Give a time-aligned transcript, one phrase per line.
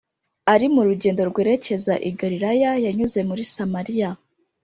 [0.53, 4.09] ari mu rugendo rwerekeza i Galilaya, yanyuze muri Samariya.